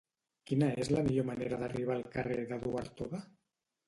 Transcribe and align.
Quina 0.51 0.69
és 0.85 0.89
la 0.93 1.03
millor 1.07 1.27
manera 1.27 1.59
d'arribar 1.63 1.97
al 1.97 2.05
carrer 2.15 2.39
d'Eduard 2.53 2.97
Toda? 3.03 3.21